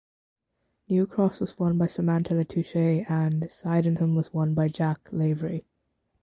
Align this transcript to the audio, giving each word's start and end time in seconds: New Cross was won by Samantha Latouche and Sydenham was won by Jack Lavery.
New 0.89 1.05
Cross 1.05 1.39
was 1.39 1.59
won 1.59 1.77
by 1.77 1.85
Samantha 1.85 2.33
Latouche 2.33 3.05
and 3.07 3.47
Sydenham 3.51 4.15
was 4.15 4.33
won 4.33 4.55
by 4.55 4.67
Jack 4.67 5.07
Lavery. 5.11 5.67